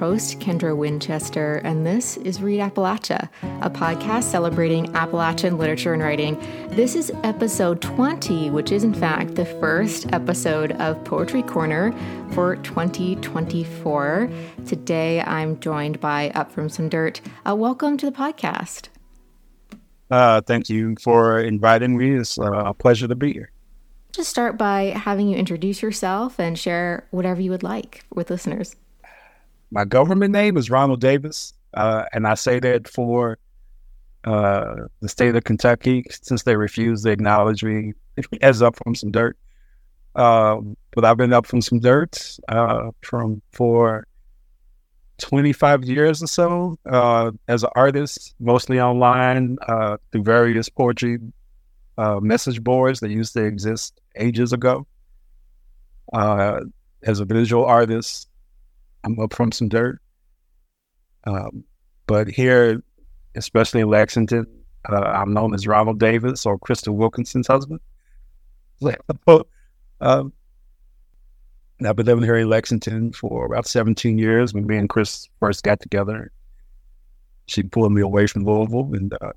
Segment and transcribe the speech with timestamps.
[0.00, 3.28] host, Kendra Winchester, and this is Read Appalachia,
[3.60, 6.40] a podcast celebrating Appalachian literature and writing.
[6.70, 11.92] This is episode 20, which is in fact the first episode of Poetry Corner
[12.32, 14.30] for 2024.
[14.66, 17.20] Today I'm joined by upfromsumdirt.
[17.46, 18.88] Uh, welcome to the podcast.
[20.10, 22.12] Uh, thank you for inviting me.
[22.12, 23.52] It's uh, a pleasure to be here.
[24.12, 28.76] Just start by having you introduce yourself and share whatever you would like with listeners.
[29.70, 33.38] My government name is Ronald Davis, uh, and I say that for
[34.24, 37.94] uh, the state of Kentucky since they refuse to acknowledge me
[38.42, 39.34] as upfromsumdirt.
[40.16, 44.06] Um, but I've been upfromsumdirt uh, from for
[45.18, 51.18] 25 years or so uh, as an artist, mostly online uh, through various poetry
[51.96, 54.86] uh, message boards that used to exist ages ago.
[56.12, 56.60] Uh,
[57.02, 58.29] as a visual artist,
[59.04, 59.98] I'm upfromsumdirt.
[61.24, 61.64] Um,
[62.06, 62.82] but here,
[63.34, 64.46] especially in Lexington,
[64.88, 67.80] uh, I'm known as Ronald Davis or Crystal Wilkinson's husband.
[70.00, 70.32] um,
[71.86, 74.52] I've been living here in Lexington for about 17 years.
[74.52, 76.30] When me and Chris first got together,
[77.46, 79.32] she pulled me away from Louisville, and uh,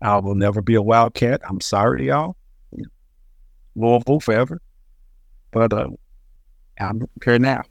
[0.00, 1.40] I will never be a Wildcat.
[1.48, 2.36] I'm sorry, y'all.
[3.74, 4.60] Louisville forever.
[5.50, 5.88] But uh,
[6.78, 7.62] I'm here now.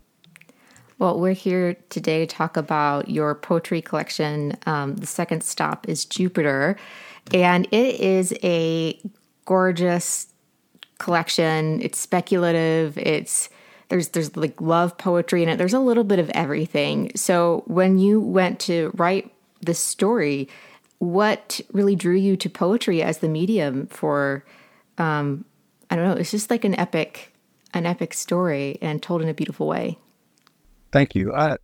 [1.01, 4.55] Well, we're here today to talk about your poetry collection.
[4.67, 6.77] Um, the second stop is Jupiter,
[7.33, 9.01] and it is a
[9.45, 10.27] gorgeous
[10.99, 11.81] collection.
[11.81, 12.99] It's speculative.
[12.99, 13.49] It's
[13.89, 15.57] there's there's like love poetry in it.
[15.57, 17.11] There's a little bit of everything.
[17.15, 20.49] So when you went to write this story,
[20.99, 24.45] what really drew you to poetry as the medium for
[24.99, 25.45] um,
[25.89, 27.33] I don't know, it's just like an epic
[27.73, 29.97] an epic story and told in a beautiful way.
[30.91, 31.33] Thank you.
[31.33, 31.57] I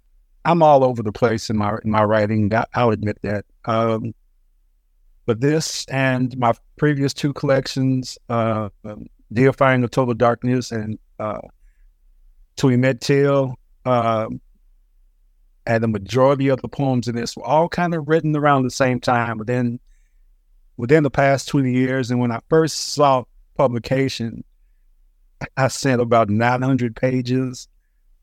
[0.46, 2.52] I'm all over the place in my in my writing.
[2.74, 3.46] I, will admit that.
[3.66, 4.14] Um,
[5.26, 11.42] but this and my previous two collections, uh, um, Deifying the Total Darkness and uh,
[12.58, 14.28] To Emit Teal, uh,
[15.66, 18.72] and the majority of the poems in this were all kind of written around the
[18.72, 19.82] same time within
[20.78, 22.10] within the past 20 years.
[22.10, 23.26] And when I first saw
[23.58, 24.46] publication,
[25.58, 27.68] I sent about 900 pages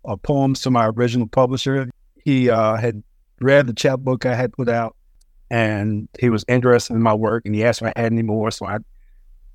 [0.05, 1.91] of poems to my original publisher.
[2.23, 3.03] He uh, had
[3.41, 4.97] read the chapbook I had put out
[5.51, 8.51] and he was interested in my work and he asked if I had any more.
[8.51, 8.79] So I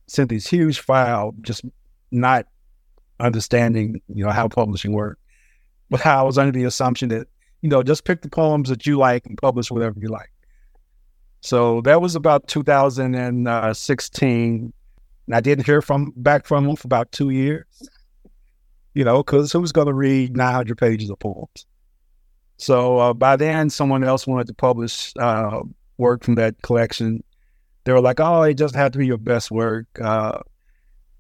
[0.08, 1.66] sent this huge file, just
[2.12, 2.46] not
[3.20, 5.22] understanding, you know, how publishing worked.
[5.90, 7.28] But I was under the assumption that
[7.62, 10.32] you know, just pick the poems that you like and publish whatever you like.
[11.42, 14.74] So that was about 2016.
[15.28, 17.66] And I didn't hear from back from him for about two years.
[19.00, 21.66] You know, because who's going to read 900 pages of poems?
[22.58, 25.62] So uh, by then, someone else wanted to publish uh,
[25.98, 27.24] work from that collection.
[27.86, 30.40] They were like, "Oh, it just had to be your best work." Uh,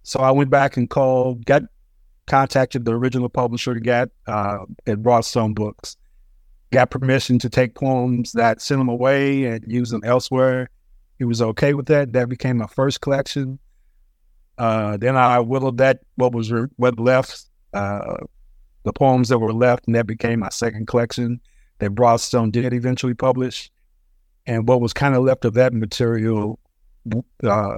[0.03, 1.61] so I went back and called, got
[2.27, 5.95] contacted the original publisher, got uh, at Broadstone Books,
[6.73, 10.69] got permission to take poems that sent them away and use them elsewhere.
[11.17, 12.11] He was okay with that.
[12.11, 13.57] That became my first collection.
[14.57, 18.17] Uh, then I whittled that what was re- what left, uh,
[18.83, 21.39] the poems that were left, and that became my second collection
[21.79, 23.71] that Broadstone did eventually publish.
[24.45, 26.59] And what was kind of left of that material
[27.43, 27.77] uh,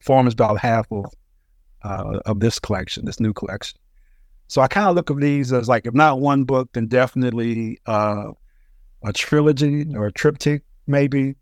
[0.00, 1.06] forms about half of
[1.82, 3.78] uh, of this collection, this new collection.
[4.48, 7.78] So I kind of look at these as like, if not one book, then definitely
[7.86, 8.32] uh,
[9.04, 11.36] a trilogy or a triptych, maybe.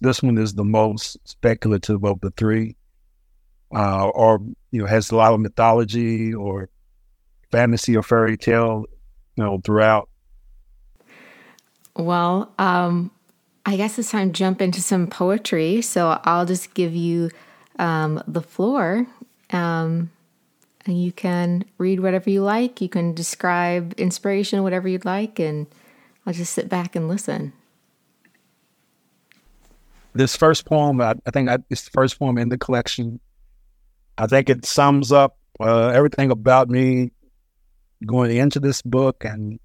[0.00, 2.76] This one is the most speculative of the three,
[3.74, 4.40] uh, or
[4.70, 6.68] you know, has a lot of mythology or
[7.52, 8.86] fantasy or fairy tale,
[9.36, 10.08] you know, throughout.
[11.94, 13.10] Well, um,
[13.64, 15.82] I guess it's time to jump into some poetry.
[15.82, 17.30] So I'll just give you
[17.78, 19.06] um, the floor.
[19.50, 20.10] Um,
[20.86, 22.80] and you can read whatever you like.
[22.80, 25.66] You can describe inspiration, whatever you'd like, and
[26.26, 27.52] I'll just sit back and listen.
[30.14, 33.20] This first poem, I, I think I, it's the first poem in the collection.
[34.18, 37.12] I think it sums up uh, everything about me
[38.06, 39.58] going into this book and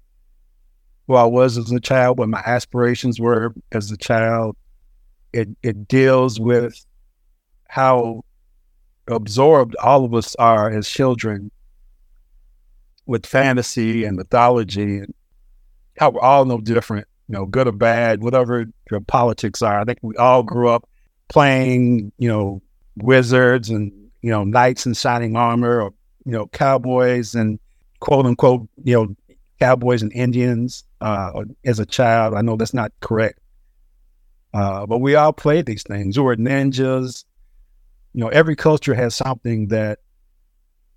[1.06, 4.56] who I was as a child, what my aspirations were as a child.
[5.32, 6.84] It it deals with
[7.68, 8.24] how
[9.08, 11.50] absorbed all of us are as children
[13.06, 15.14] with fantasy and mythology and
[15.98, 19.80] how we're all no different, you know, good or bad, whatever your politics are.
[19.80, 20.88] I think we all grew up
[21.28, 22.62] playing, you know,
[22.96, 23.92] wizards and,
[24.22, 25.92] you know, knights in shining armor or,
[26.24, 27.58] you know, cowboys and
[28.00, 32.34] quote unquote, you know, cowboys and Indians uh, as a child.
[32.34, 33.38] I know that's not correct,
[34.54, 36.18] uh, but we all played these things.
[36.18, 37.24] We were ninjas.
[38.14, 39.98] You know, every culture has something that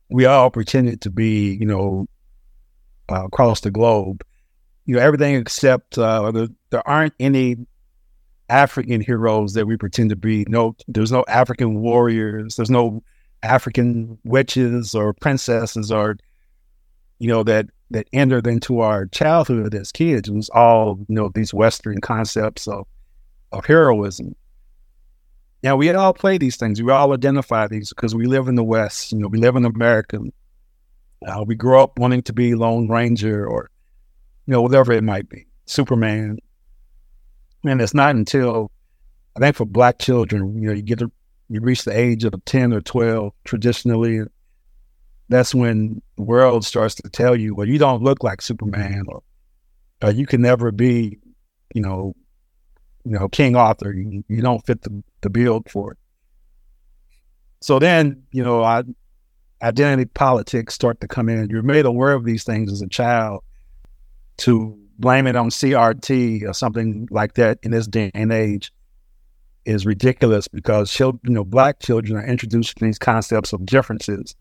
[0.09, 1.53] we all pretended to be.
[1.55, 2.07] You know,
[3.11, 4.23] uh, across the globe.
[4.85, 7.57] You know, everything except uh, the, there aren't any
[8.49, 10.45] African heroes that we pretend to be.
[10.47, 12.55] No, there's no African warriors.
[12.55, 13.03] There's no
[13.43, 16.17] African witches or princesses or
[17.21, 20.27] you know that that entered into our childhood as kids.
[20.27, 22.87] It was all you know these Western concepts of
[23.51, 24.35] of heroism.
[25.61, 26.81] Now we all play these things.
[26.81, 29.11] We all identify these because we live in the West.
[29.11, 30.19] You know, we live in America.
[31.27, 33.69] Uh, we grow up wanting to be Lone Ranger or
[34.47, 36.39] you know whatever it might be, Superman.
[37.63, 38.71] And it's not until
[39.35, 41.11] I think for Black children, you know, you get to
[41.49, 44.21] you reach the age of 10 or 12 traditionally
[45.31, 49.21] that's when the world starts to tell you well you don't look like superman or,
[50.13, 51.19] you can never be
[51.75, 52.15] you know
[53.05, 53.93] you know king arthur.
[53.93, 55.97] You, you don't fit the, the build for it.
[57.61, 58.83] So then you know I,
[59.61, 61.49] identity politics start to come in.
[61.49, 63.43] You're made aware of these things as a child
[64.37, 68.71] to blame it on crt or something like that in this day and age
[69.65, 74.35] is ridiculous because you know, black children are introduced to these concepts of differences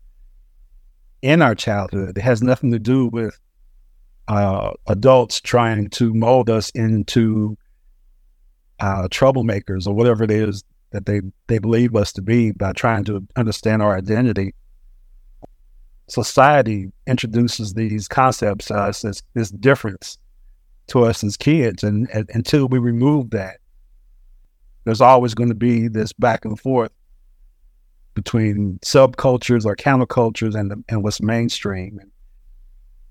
[1.21, 2.17] in our childhood.
[2.17, 3.39] It has nothing to do with
[4.27, 7.57] uh, adults trying to mold us into
[8.79, 13.03] uh, troublemakers or whatever it is that they, they believe us to be by trying
[13.05, 14.53] to understand our identity.
[16.07, 20.17] Society introduces these concepts to us as this difference
[20.87, 21.83] to us as kids.
[21.83, 23.57] And, and until we remove that,
[24.83, 26.91] there's always going to be this back and forth
[28.13, 31.99] between subcultures or countercultures and the, and what's mainstream.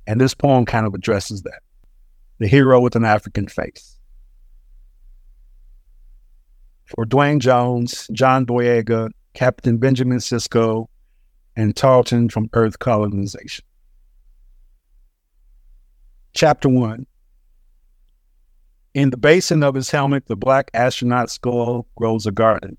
[0.07, 1.61] And, this poem kind of addresses that.
[2.39, 3.99] The hero with an African face.
[6.87, 10.89] For Duane Jones, John Boyega, Captain Benjamin Sisko,
[11.55, 13.65] and Tarleton from Earth Colonization.
[16.33, 17.07] Chapter 1
[18.93, 22.77] in the basin of his helmet, the black astronaut skull grows a garden.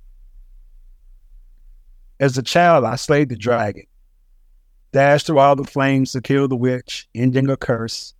[2.22, 3.86] As a child, I slayed the dragon,
[4.92, 8.14] dashed through all the flames to kill the witch, ending a curse,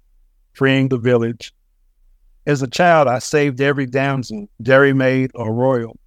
[0.54, 1.54] freeing the village.
[2.48, 6.00] As a child, I saved every damsel, dairy maid or royal,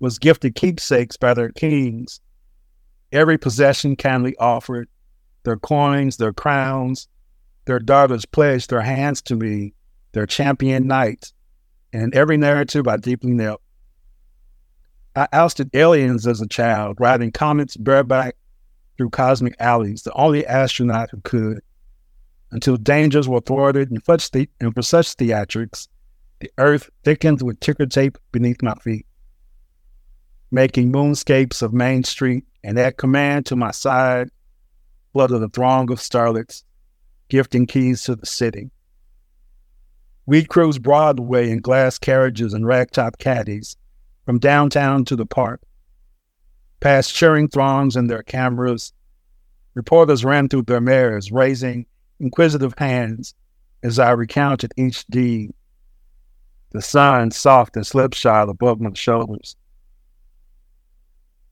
[0.00, 2.20] was gifted keepsakes by their kings,
[3.12, 4.88] every possession kindly offered,
[5.44, 7.06] their coins, their crowns,
[7.66, 9.74] their daughters pledged their hands to me,
[10.10, 11.32] their champion knight,
[11.92, 13.62] and every narrative I deeply knelt.
[15.16, 18.36] I ousted aliens as a child, riding comets bareback
[18.98, 21.60] through cosmic alleys, the only astronaut who could,
[22.50, 25.88] until dangers were thwarted and, the- and for such theatrics,
[26.40, 29.06] the earth thickened with ticker tape beneath my feet,
[30.50, 34.28] making moonscapes of Main Street, and at command to my side
[35.14, 36.62] flooded a throng of starlets,
[37.30, 38.70] gifting keys to the city.
[40.26, 43.78] We'd cruise Broadway in glass carriages and ragtop caddies
[44.26, 45.62] from downtown to the park.
[46.80, 48.92] Past cheering throngs and their cameras,
[49.74, 51.86] reporters ran through their mirrors, raising
[52.18, 53.34] inquisitive hands
[53.82, 55.52] as I recounted each deed.
[56.72, 59.56] The sun soft and slipshod above my shoulders.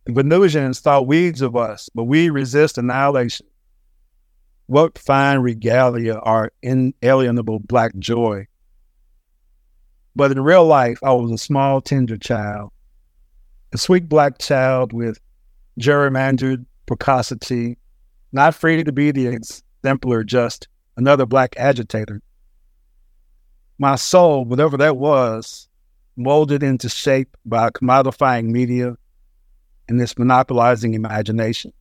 [0.05, 3.47] The Venusians thought weeds of us, but we resist annihilation.
[4.67, 8.49] What fine regalia our inalienable black joy
[10.17, 12.71] but in real life, I was a small, tender child,
[13.73, 15.19] a sweet black child with
[15.81, 17.79] gerrymandered precocity,
[18.33, 22.23] not free to be the exemplar, just another black agitator.
[23.79, 25.69] My soul, whatever that was,
[26.17, 28.97] molded into shape by commodifying media
[29.89, 31.73] and this monopolizing imagination.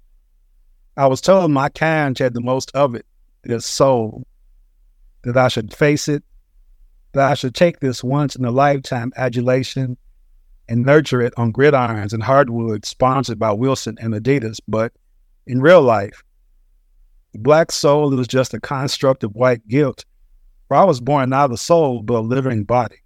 [0.97, 3.05] I was told my kind had the most of it,
[3.43, 4.25] this soul,
[5.23, 6.23] that I should face it
[7.13, 9.97] that I should take this once in a lifetime adulation
[10.67, 14.59] and nurture it on gridirons and hardwood sponsored by Wilson and Adidas.
[14.67, 14.93] But
[15.45, 16.23] in real life,
[17.33, 20.05] the black soul is just a construct of white guilt,
[20.67, 22.97] for I was born not a soul, but a living body.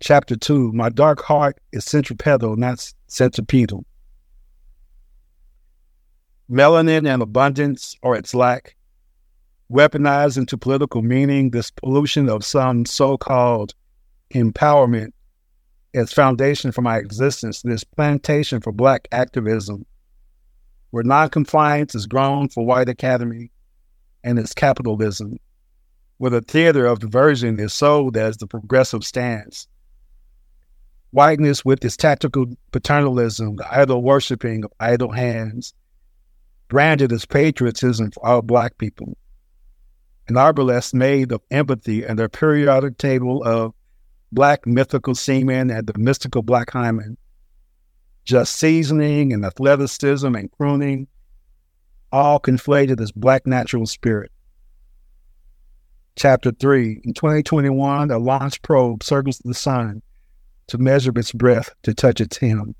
[0.00, 3.84] Chapter 2 My dark heart is centripetal, not centripetal.
[6.50, 8.76] Melanin and abundance, or its lack,
[9.70, 13.74] weaponized into political meaning, this pollution of some so called
[14.32, 15.12] empowerment
[15.94, 19.86] as foundation for my existence, this plantation for Black activism,
[20.90, 23.50] where noncompliance is grown for white academy,
[24.24, 25.36] and its capitalism,
[26.18, 29.68] where the theater of diversion is sold as the progressive stance.
[31.10, 35.74] Whiteness with its tactical paternalism, the idol worshiping of idle hands,
[36.68, 39.16] branded as patriotism for all Black people.
[40.26, 43.74] An arbalest made of empathy and their periodic table of
[44.32, 47.16] Black mythical seamen and the mystical Black hymen.
[48.24, 51.06] Just seasoning and athleticism and crooning,
[52.10, 54.32] all conflated as Black natural spirit.
[56.16, 60.00] Chapter 3 In 2021, a launch probe circles the sun
[60.68, 62.74] to measure its breath, to touch its hem.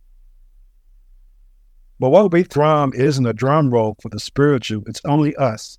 [2.01, 5.79] But what we thrum isn't a drum roll for the spiritual, it's only us.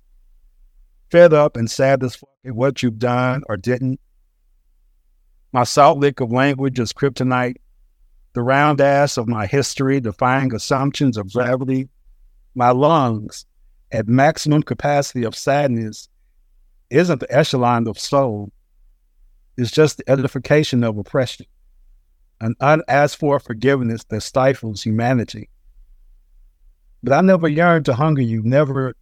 [1.10, 4.00] Fed up and sad as fuck at what you've done or didn't.
[5.52, 7.56] My salt lick of language is kryptonite.
[8.32, 11.88] The round ass of my history defying assumptions of gravity.
[12.54, 13.46] My lungs
[13.92, 16.08] at maximum capacity of sadness
[16.90, 18.52] isn't the echelon of soul.
[19.56, 21.46] It's just the edification of oppression
[22.40, 25.48] an unasked for forgiveness that stifles humanity.
[27.02, 28.94] But I never yearned to hunger you, never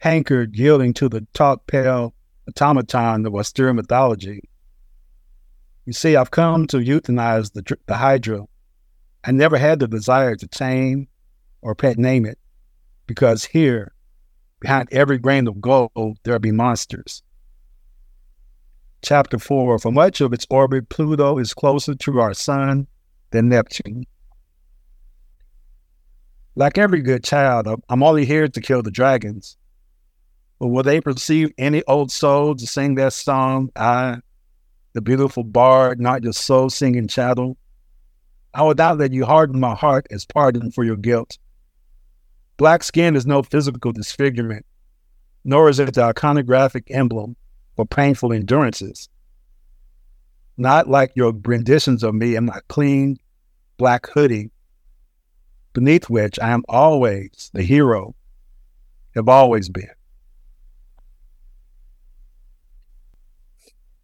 [0.00, 2.14] hankered yielding to the taut pale
[2.48, 4.48] automaton of austere mythology.
[5.84, 8.44] You see, I've come to euthanize the, the Hydra.
[9.24, 11.06] I never had the desire to tame
[11.60, 12.38] or pet name it,
[13.06, 13.92] because here,
[14.60, 17.22] behind every grain of gold, there be monsters.
[19.02, 22.86] Chapter 4 For much of its orbit, Pluto is closer to our sun
[23.30, 24.06] than Neptune.
[26.54, 29.58] Like every good child, I'm only here to kill the dragons.
[30.60, 34.18] But will they perceive any old soul to sing that song, I,
[34.92, 37.56] the beautiful bard, not just soul singing chattel?
[38.52, 41.38] I will not let you harden my heart as pardon for your guilt.
[42.58, 44.66] Black skin is no physical disfigurement,
[45.44, 47.36] nor is it the iconographic emblem
[47.74, 49.08] for painful endurances.
[50.58, 53.16] Not like your renditions of me in my clean
[53.78, 54.50] black hoodie,
[55.72, 58.14] beneath which I am always the hero,
[59.14, 59.88] have always been.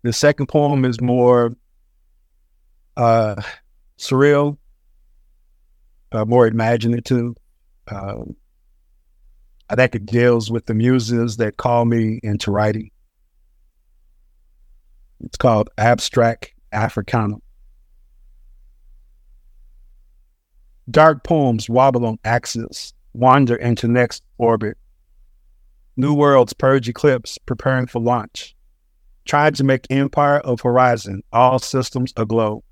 [0.06, 1.56] The second poem is more
[2.96, 3.42] uh,
[3.98, 4.56] surreal,
[6.12, 7.32] uh, more imaginative.
[7.88, 8.18] Uh,
[9.68, 12.92] I think it deals with the muses that call me into writing.
[15.24, 17.38] It's called Abstract Africana.
[20.88, 24.78] Dark poems wobble on axis, wander into next orbit.
[25.96, 28.55] New worlds purge eclipse, preparing for launch.
[29.26, 32.62] Trying to make empire of horizon, all systems aglow.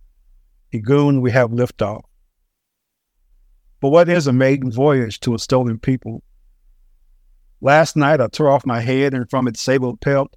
[0.72, 2.02] Egun, we have liftoff.
[3.80, 6.22] But what is a maiden voyage to a stolen people?
[7.60, 10.36] Last night I tore off my head and from its sable pelt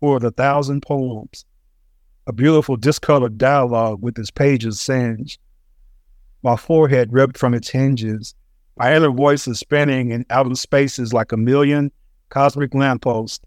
[0.00, 1.44] poured a thousand poems,
[2.26, 5.38] a beautiful discolored dialogue with its pages singed.
[6.42, 8.34] My forehead ripped from its hinges,
[8.78, 11.92] my inner voice is spinning in outer spaces like a million
[12.30, 13.44] cosmic lampposts,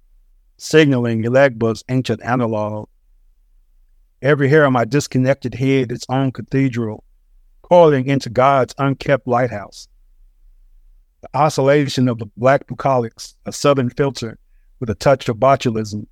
[0.64, 2.88] signaling Elegba's ancient analog.
[4.22, 7.04] Every hair on my disconnected head its own cathedral,
[7.62, 9.90] coiling into God's unkept lighthouse.
[11.22, 14.40] The oscillation of the black bucolics, a southern filter
[14.80, 16.08] with a touch of botulism,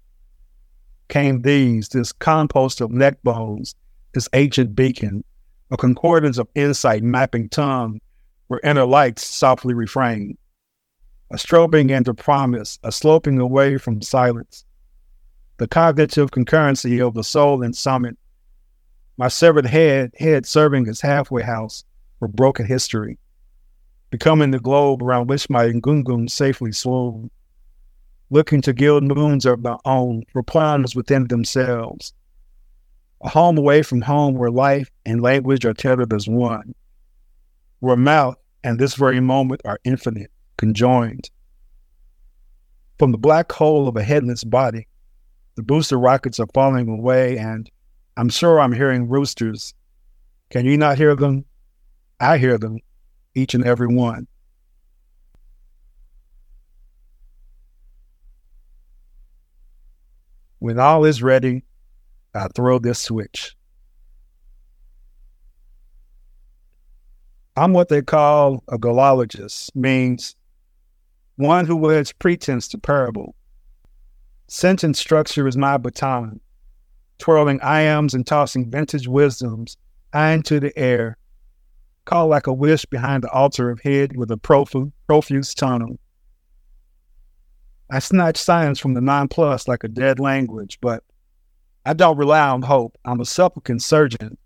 [1.07, 3.75] came these, this compost of neck bones,
[4.13, 5.23] this ancient beacon,
[5.71, 8.01] a concordance of insight mapping tongue,
[8.47, 10.37] where inner lights softly refrain,
[11.31, 14.65] a strobing into promise, a sloping away from silence,
[15.57, 18.17] the cognitive concurrency of the soul and summit,
[19.17, 21.83] my severed head, head serving as halfway house
[22.19, 23.17] for broken history,
[24.09, 27.29] becoming the globe around which my ngungun safely swoon
[28.31, 32.13] looking to gild moons of my own for planets within themselves.
[33.23, 36.73] A home away from home where life and language are tethered as one,
[37.81, 41.31] where mouth and this very moment are infinite, conjoined.
[42.99, 44.87] From the black hole of a headless body,
[45.55, 47.67] the booster rockets are falling away, and
[48.15, 49.73] I'm sure I'm hearing roosters.
[50.51, 51.45] Can you not hear them?
[52.19, 52.77] I hear them,
[53.33, 54.27] each and every one.
[60.59, 61.63] When all is ready,
[62.35, 63.55] I throw this switch.
[67.55, 70.35] I'm what they call a golologist, means
[71.41, 73.35] one who wears pretense to parable.
[74.47, 76.39] Sentence structure is my baton,
[77.17, 79.77] twirling iambs and tossing vintage wisdoms
[80.13, 81.17] high into the air,
[82.05, 85.97] call like a wish behind the altar of head with a profuse, profuse tone.
[87.89, 91.03] I snatch science from the nonplus like a dead language, but
[91.85, 92.97] I don't rely on hope.
[93.05, 94.37] I'm a supplicant surgeon,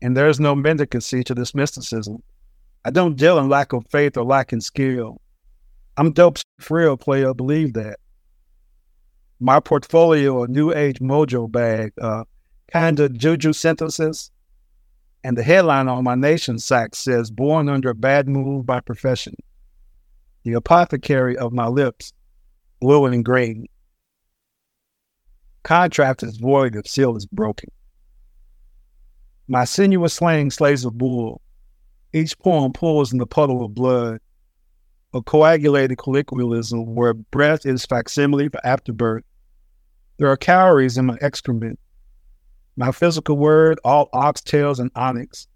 [0.00, 2.22] and there's no mendicancy to this mysticism.
[2.84, 5.20] I don't deal in lack of faith or lack in skill.
[5.98, 7.34] I'm dope for real, player.
[7.34, 7.98] Believe that.
[9.40, 12.22] My portfolio, a new age mojo bag, uh,
[12.72, 14.30] kind of juju synthesis,
[15.24, 19.34] and the headline on my nation sack says, "Born under a bad mood by profession."
[20.44, 22.12] The apothecary of my lips,
[22.78, 23.66] blue and green.
[25.64, 27.70] Contract is void if seal is broken.
[29.48, 31.42] My sinuous slang slays a bull.
[32.12, 34.20] Each poem pulls in the puddle of blood.
[35.22, 39.24] Coagulated colloquialism where breath is facsimile for afterbirth.
[40.18, 41.78] There are calories in my excrement.
[42.76, 45.46] My physical word, all oxtails and onyx.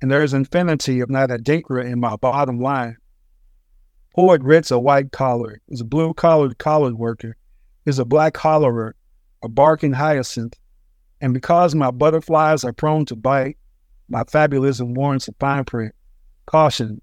[0.00, 2.96] And there is infinity, of not adinkra, in my bottom line.
[4.14, 7.36] Poet writs a white collar, is a blue collared college worker,
[7.86, 8.92] is a black hollerer,
[9.42, 10.58] a barking hyacinth.
[11.20, 13.58] And because my butterflies are prone to bite,
[14.08, 15.94] my fabulism warrants a fine print.
[16.46, 17.00] Caution.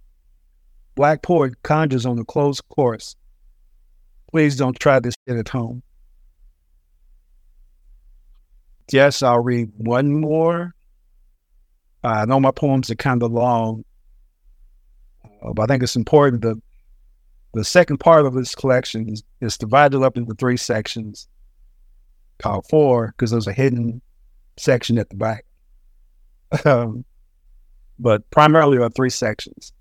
[0.97, 3.15] Black poet conjures on a closed course.
[4.31, 5.83] Please don't try this shit at home.
[8.91, 10.73] Yes, I'll read one more.
[12.03, 13.85] Uh, I know my poems are kind of long,
[15.23, 16.41] uh, but I think it's important.
[16.41, 16.59] The
[17.53, 21.27] the second part of this collection is, is divided up into three sections
[22.39, 24.01] called four because there's a hidden
[24.57, 25.45] section at the back.
[26.65, 27.05] um,
[27.99, 29.73] but primarily are three sections.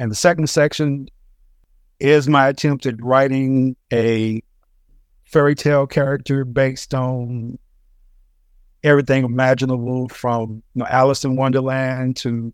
[0.00, 1.08] And the second section
[1.98, 4.42] is my attempt at writing a
[5.24, 7.58] fairy tale character based on
[8.82, 12.50] everything imaginable from you know, Alice in Wonderland to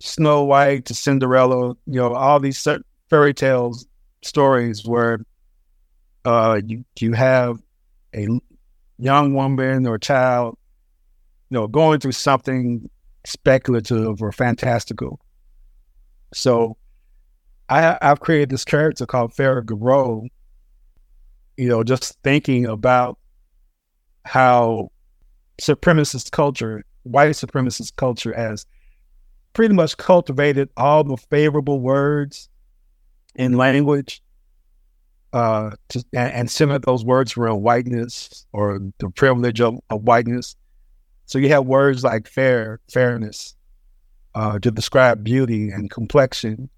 [0.00, 2.66] Snow White to Cinderella, you know, all these
[3.08, 3.86] fairy tales
[4.22, 5.20] stories where
[6.24, 7.62] uh, you you have
[8.16, 8.26] a
[8.98, 10.58] young woman or child,
[11.50, 12.90] you know, going through something
[13.24, 15.20] speculative or fantastical.
[16.32, 16.76] So
[17.68, 20.28] I, I've created this character called Farrah Gabro,
[21.56, 23.18] you know, just thinking about
[24.24, 24.90] how
[25.60, 28.66] supremacist culture, white supremacist culture, has
[29.52, 32.48] pretty much cultivated all the favorable words
[33.34, 34.22] in language
[35.32, 40.56] uh, to, and, and cement those words around whiteness or the privilege of, of whiteness.
[41.26, 43.54] So you have words like fair, fairness,
[44.34, 46.68] uh, to describe beauty and complexion.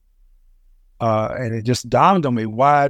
[1.00, 2.88] Uh, and it just dawned on me why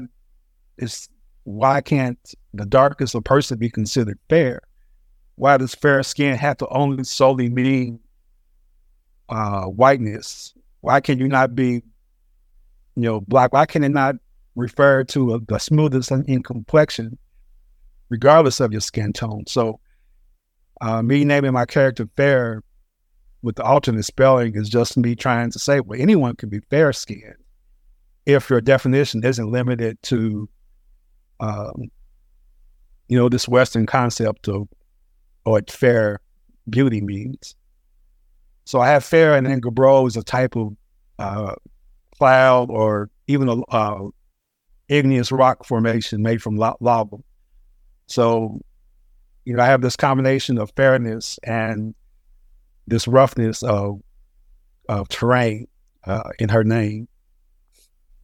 [0.78, 1.08] is
[1.44, 2.18] why can't
[2.54, 4.62] the darkest of person be considered fair?
[5.36, 8.00] Why does fair skin have to only solely mean
[9.28, 10.54] uh, whiteness?
[10.80, 11.82] Why can you not be,
[12.94, 13.52] you know, black?
[13.52, 14.16] Why can it not
[14.54, 17.18] refer to a, the smoothest in complexion,
[18.08, 19.44] regardless of your skin tone?
[19.46, 19.80] So,
[20.80, 22.62] uh, me naming my character Fair
[23.42, 26.92] with the alternate spelling is just me trying to say, well, anyone can be fair
[26.92, 27.35] skinned
[28.26, 30.48] if your definition isn't limited to,
[31.40, 31.90] um,
[33.09, 34.68] you know, this Western concept of
[35.44, 36.20] what fair
[36.68, 37.55] beauty means.
[38.64, 40.76] So I have fair and then Gabbro is a type of
[41.18, 41.55] uh,
[42.16, 44.09] cloud or even a uh,
[44.88, 47.16] igneous rock formation made from lava.
[48.07, 48.61] So,
[49.44, 51.94] you know, I have this combination of fairness and
[52.86, 54.00] this roughness of
[54.88, 55.68] of terrain
[56.04, 57.08] uh, in her name.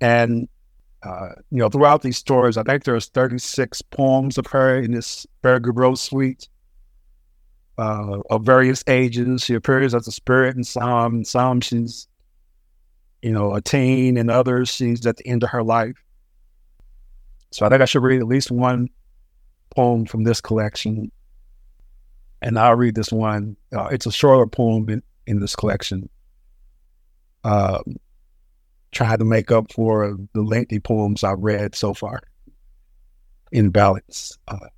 [0.00, 0.48] And
[1.02, 5.26] uh, you know, throughout these stories, I think there's 36 poems of her in this
[5.44, 6.48] Gabro suite
[7.78, 9.42] uh, of various ages.
[9.42, 11.16] She appears as a spirit in some.
[11.16, 12.08] In some, she's
[13.22, 15.96] you know a teen, and others she's at the end of her life.
[17.52, 18.88] So I think I should read at least one
[19.70, 21.12] poem from this collection
[22.46, 23.56] and I'll read this one.
[23.76, 26.08] Uh, it's a shorter poem in, in this collection.
[27.42, 27.80] Uh,
[28.92, 32.20] trying to make up for the lengthy poems I've read so far
[33.50, 34.38] in ballads.
[34.46, 34.68] Uh,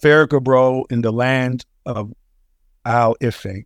[0.00, 2.12] Farrah Gabro in the land of
[2.84, 3.64] Al Ife.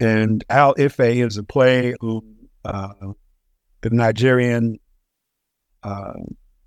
[0.00, 2.22] And Al Ife is a play of
[2.64, 3.12] uh,
[3.82, 4.78] the Nigerian
[5.82, 6.14] uh,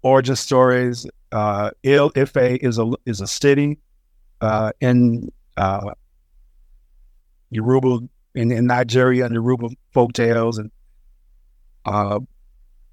[0.03, 3.79] origin stories uh, Ife is a is a city
[4.41, 5.93] uh, in uh,
[7.49, 10.71] Yoruba in, in Nigeria and Yoruba folk tales and
[11.85, 12.19] uh,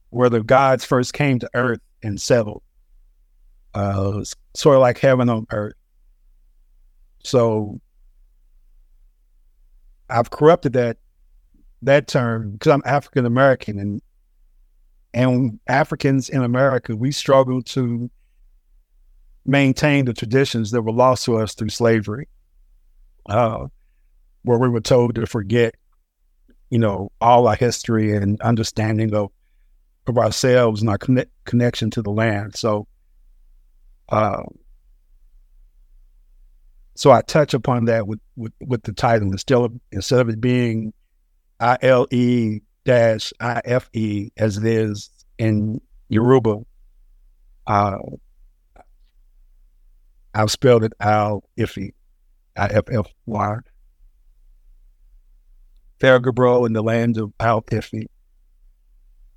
[0.08, 2.62] where the gods first came to earth and settled.
[3.74, 4.24] Uh,
[4.54, 5.74] sort of like heaven on earth.
[7.22, 7.78] So
[10.08, 10.96] I've corrupted that
[11.82, 14.02] that term because I'm African American and
[15.12, 18.10] And Africans in America, we struggle to
[19.50, 22.28] maintain the traditions that were lost to us through slavery,
[23.28, 23.66] uh,
[24.44, 25.74] where we were told to forget,
[26.70, 29.30] you know, all our history and understanding of
[30.06, 32.56] of ourselves and our connect, connection to the land.
[32.56, 32.86] So,
[34.08, 34.44] uh,
[36.94, 40.40] so I touch upon that with with, with the title instead of instead of it
[40.40, 40.92] being
[41.58, 46.60] I L E dash I F E as it is in Yoruba.
[47.66, 47.98] Uh,
[50.34, 51.92] I've spelled it Al Iffy,
[52.56, 53.56] I F F Y.
[55.98, 58.06] Farragabro in the land of Al Iffy.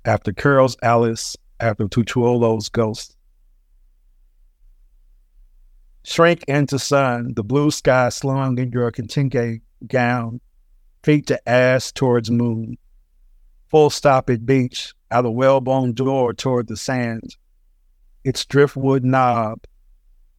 [0.04, 3.16] After Carroll's Alice, after Tutuola's ghost.
[6.04, 10.40] Shrink into sun, the blue sky slung in your contingent gown,
[11.02, 12.76] feet to ass towards moon.
[13.68, 17.36] Full stop at beach, out a whalebone door toward the sand.
[18.22, 19.60] Its driftwood knob,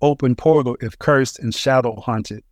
[0.01, 2.43] open portal if cursed and shadow haunted.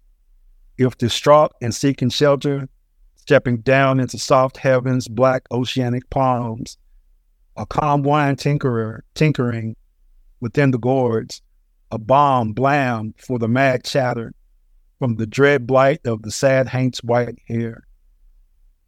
[0.77, 2.67] If distraught and seeking shelter,
[3.15, 6.77] stepping down into soft heavens, black oceanic palms,
[7.55, 9.75] a calm wine tinkerer tinkering
[10.39, 11.41] within the gourds,
[11.91, 14.33] a bomb blam for the mad chatter
[14.99, 17.83] from the dread blight of the sad hank's white hair.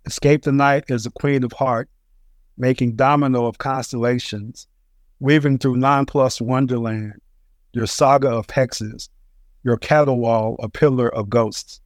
[0.05, 1.89] Escape the night as a queen of heart,
[2.57, 4.67] making domino of constellations,
[5.19, 7.13] weaving through nonplussed wonderland,
[7.75, 9.09] your saga of hexes,
[9.63, 11.81] your cattle wall a pillar of ghosts.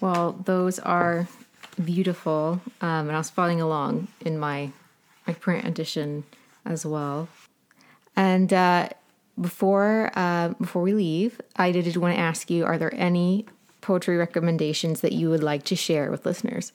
[0.00, 1.26] Well, those are
[1.82, 4.70] beautiful, um, and I was following along in my
[5.26, 6.24] my print edition
[6.64, 7.28] as well.
[8.16, 8.88] And uh,
[9.40, 13.46] before uh, before we leave, I did want to ask you: Are there any
[13.80, 16.72] poetry recommendations that you would like to share with listeners?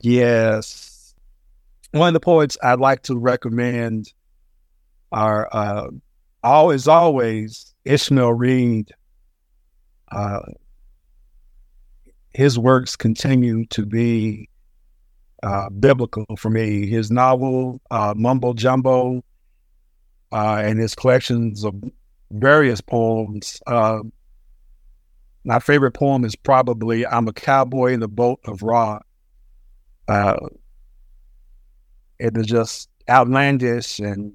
[0.00, 0.93] Yes.
[1.94, 4.12] One of the poets I'd like to recommend
[5.12, 5.90] are uh,
[6.42, 8.90] always, always Ishmael Reed.
[10.10, 10.40] Uh,
[12.30, 14.48] his works continue to be
[15.44, 16.88] uh, biblical for me.
[16.88, 19.22] His novel, uh, Mumbo Jumbo,
[20.32, 21.76] uh, and his collections of
[22.32, 23.62] various poems.
[23.68, 24.00] Uh,
[25.44, 28.98] my favorite poem is probably I'm a Cowboy in the Boat of Ra.
[32.18, 34.32] It is just outlandish and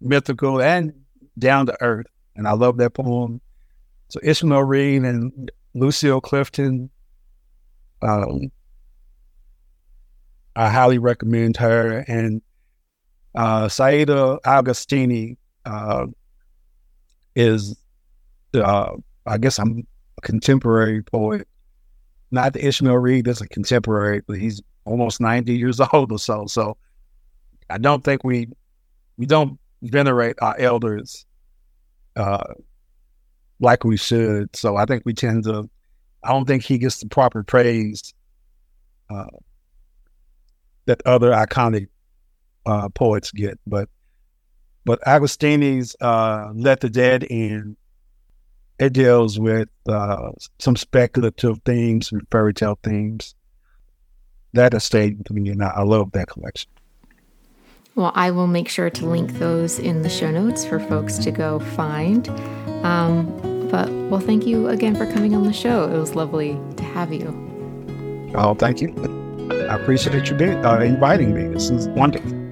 [0.00, 0.92] mythical and
[1.38, 2.06] down to earth.
[2.34, 3.40] And I love that poem.
[4.08, 6.90] So Ishmael Reed and Lucille Clifton,
[8.02, 8.50] um,
[10.54, 12.04] I highly recommend her.
[12.06, 12.40] And
[13.34, 16.06] uh, Saida Agostini uh,
[17.34, 17.76] is,
[18.54, 18.92] uh,
[19.26, 19.86] I guess I'm
[20.18, 21.48] a contemporary poet.
[22.30, 26.46] Not the Ishmael Reed that's a contemporary, but he's almost 90 years old or so.
[26.46, 26.76] So
[27.68, 28.48] I don't think we
[29.16, 31.26] we don't venerate our elders
[32.16, 32.54] uh,
[33.60, 34.54] like we should.
[34.54, 35.68] So I think we tend to.
[36.22, 38.12] I don't think he gets the proper praise
[39.10, 39.26] uh,
[40.86, 41.88] that other iconic
[42.64, 43.58] uh, poets get.
[43.66, 43.88] But
[44.84, 47.76] but Agostini's uh, "Let the Dead In"
[48.78, 53.34] it deals with uh, some speculative themes and fairy tale themes.
[54.52, 56.70] That has stayed with me, and I, I love that collection.
[57.96, 61.30] Well, I will make sure to link those in the show notes for folks to
[61.30, 62.28] go find.
[62.84, 63.24] Um,
[63.70, 65.90] but, well, thank you again for coming on the show.
[65.90, 67.28] It was lovely to have you.
[68.34, 68.94] Oh, thank you.
[69.70, 71.48] I appreciate you being, uh, inviting me.
[71.48, 72.45] This is wonderful.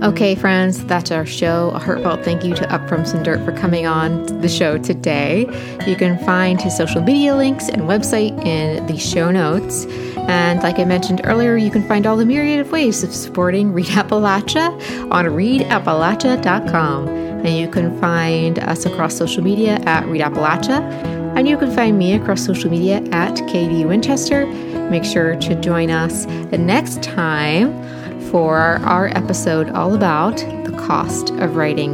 [0.00, 1.70] Okay, friends, that's our show.
[1.70, 5.40] A heartfelt thank you to upfromsumdirt for coming on the show today.
[5.88, 9.86] You can find his social media links and website in the show notes.
[10.28, 13.72] And like I mentioned earlier, you can find all the myriad of ways of supporting
[13.72, 14.68] Read Appalachia
[15.10, 17.08] on readappalachia.com.
[17.08, 20.78] And you can find us across social media at Read Appalachia.
[21.36, 24.46] And you can find me across social media at KD Winchester.
[24.90, 27.97] Make sure to join us the next time
[28.30, 31.92] for our episode all about the cost of writing.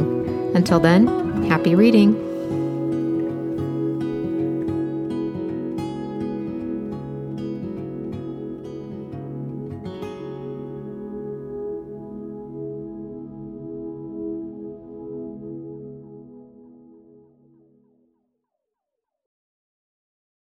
[0.55, 1.07] Until then,
[1.43, 2.24] happy reading.